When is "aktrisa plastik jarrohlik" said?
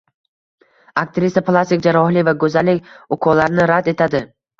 1.01-2.25